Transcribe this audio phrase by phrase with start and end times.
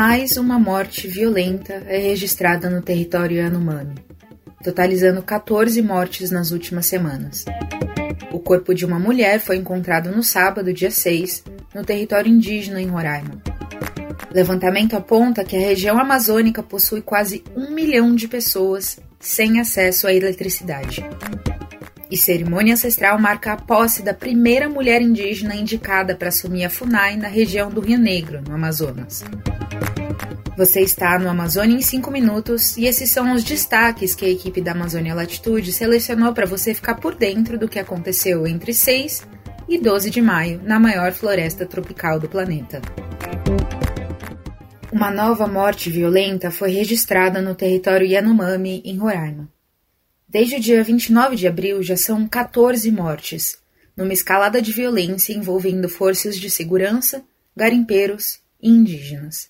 [0.00, 3.96] Mais uma morte violenta é registrada no território Yanomami,
[4.64, 7.44] totalizando 14 mortes nas últimas semanas.
[8.32, 11.44] O corpo de uma mulher foi encontrado no sábado, dia 6,
[11.74, 13.42] no território indígena em Roraima.
[14.32, 20.14] Levantamento aponta que a região amazônica possui quase um milhão de pessoas sem acesso à
[20.14, 21.04] eletricidade.
[22.10, 27.18] E cerimônia ancestral marca a posse da primeira mulher indígena indicada para assumir a FUNAI
[27.18, 29.22] na região do Rio Negro, no Amazonas.
[30.60, 34.60] Você está no Amazônia em 5 minutos e esses são os destaques que a equipe
[34.60, 39.26] da Amazônia Latitude selecionou para você ficar por dentro do que aconteceu entre 6
[39.66, 42.82] e 12 de maio na maior floresta tropical do planeta.
[44.92, 49.48] Uma nova morte violenta foi registrada no território Yanomami, em Roraima.
[50.28, 53.56] Desde o dia 29 de abril já são 14 mortes,
[53.96, 57.24] numa escalada de violência envolvendo forças de segurança,
[57.56, 59.49] garimpeiros e indígenas.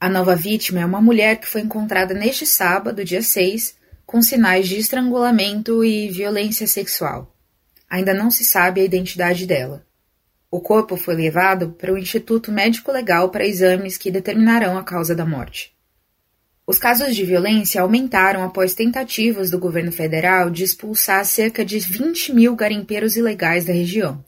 [0.00, 3.74] A nova vítima é uma mulher que foi encontrada neste sábado, dia 6,
[4.06, 7.34] com sinais de estrangulamento e violência sexual.
[7.90, 9.84] Ainda não se sabe a identidade dela.
[10.48, 15.16] O corpo foi levado para o Instituto Médico Legal para exames que determinarão a causa
[15.16, 15.76] da morte.
[16.64, 22.32] Os casos de violência aumentaram após tentativas do governo federal de expulsar cerca de 20
[22.32, 24.24] mil garimpeiros ilegais da região.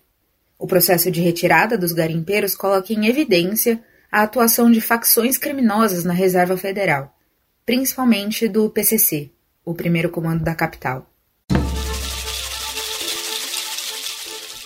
[0.59, 3.81] O processo de retirada dos garimpeiros coloca em evidência
[4.11, 7.17] a atuação de facções criminosas na Reserva Federal,
[7.65, 9.31] principalmente do PCC,
[9.65, 11.07] o primeiro comando da capital.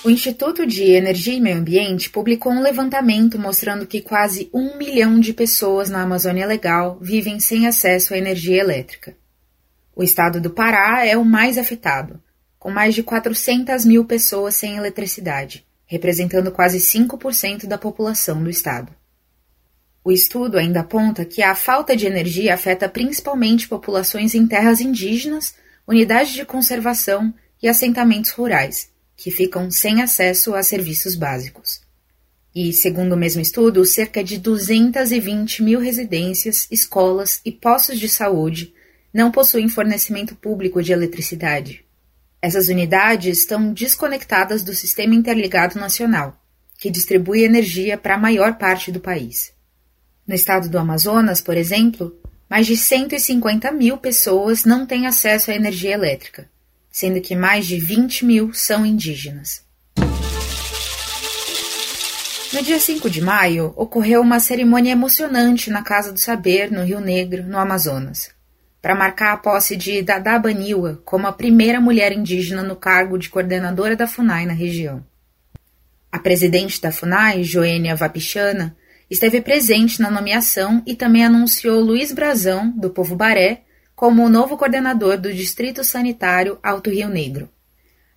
[0.03, 5.19] O Instituto de Energia e Meio Ambiente publicou um levantamento mostrando que quase um milhão
[5.19, 9.17] de pessoas na Amazônia Legal vivem sem acesso à energia elétrica.
[9.97, 12.23] O estado do Pará é o mais afetado,
[12.59, 18.93] com mais de 400 mil pessoas sem eletricidade, representando quase 5% da população do estado.
[20.07, 25.55] O estudo ainda aponta que a falta de energia afeta principalmente populações em terras indígenas,
[25.89, 31.81] unidades de conservação e assentamentos rurais, que ficam sem acesso a serviços básicos.
[32.55, 38.75] E, segundo o mesmo estudo, cerca de 220 mil residências, escolas e postos de saúde
[39.11, 41.83] não possuem fornecimento público de eletricidade.
[42.43, 46.39] Essas unidades estão desconectadas do Sistema Interligado Nacional,
[46.79, 49.54] que distribui energia para a maior parte do país.
[50.27, 52.19] No estado do Amazonas, por exemplo,
[52.49, 56.49] mais de 150 mil pessoas não têm acesso à energia elétrica,
[56.91, 59.63] sendo que mais de 20 mil são indígenas.
[62.55, 67.01] No dia 5 de maio, ocorreu uma cerimônia emocionante na Casa do Saber, no Rio
[67.01, 68.31] Negro, no Amazonas,
[68.81, 73.29] para marcar a posse de Dada Baniwa como a primeira mulher indígena no cargo de
[73.29, 75.05] coordenadora da FUNAI na região.
[76.11, 78.75] A presidente da FUNAI, Joênia Vapichana,
[79.11, 83.63] esteve presente na nomeação e também anunciou Luiz Brazão, do Povo Baré,
[83.95, 87.49] como o novo coordenador do Distrito Sanitário Alto Rio Negro.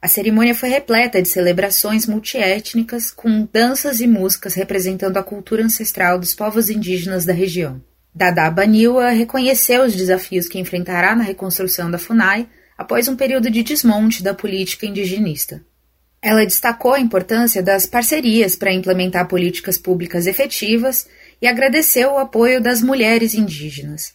[0.01, 6.19] A cerimônia foi repleta de celebrações multiétnicas, com danças e músicas representando a cultura ancestral
[6.19, 7.81] dos povos indígenas da região.
[8.13, 13.63] Dada Baniwa reconheceu os desafios que enfrentará na reconstrução da FUNAI após um período de
[13.63, 15.63] desmonte da política indigenista.
[16.27, 21.07] Ela destacou a importância das parcerias para implementar políticas públicas efetivas
[21.41, 24.13] e agradeceu o apoio das mulheres indígenas.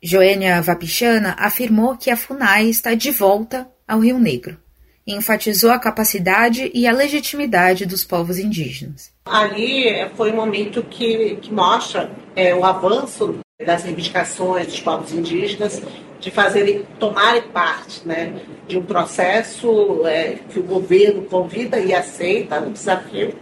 [0.00, 4.56] Joênia Vapichana afirmou que a FUNAI está de volta ao Rio Negro
[5.04, 9.10] e enfatizou a capacidade e a legitimidade dos povos indígenas.
[9.24, 15.12] Ali eh, foi um momento que, que mostra é, o avanço das reivindicações dos povos
[15.12, 15.82] indígenas
[16.20, 18.32] de fazerem, tomarem parte né,
[18.68, 23.34] de um processo é, que o governo convida e aceita, um desafio,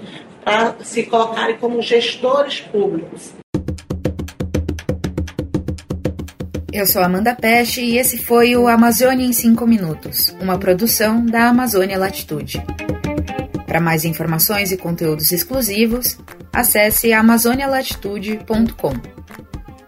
[0.42, 3.34] para se colocarem como gestores públicos.
[6.72, 11.48] Eu sou Amanda Peste e esse foi o Amazônia em 5 Minutos, uma produção da
[11.48, 12.64] Amazônia Latitude.
[13.66, 16.16] Para mais informações e conteúdos exclusivos,
[16.52, 19.19] acesse amazonialatitude.com.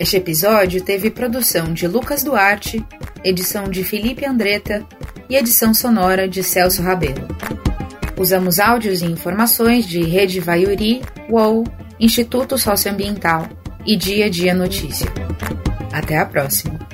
[0.03, 2.85] Este episódio teve produção de Lucas Duarte,
[3.23, 4.85] edição de Felipe Andretta
[5.31, 7.29] e edição sonora de Celso Rabelo.
[8.19, 11.63] Usamos áudios e informações de Rede Vaiuri, UOL,
[12.01, 13.49] Instituto Socioambiental
[13.87, 15.07] e Dia a Dia Notícia.
[15.93, 16.92] Até a próxima!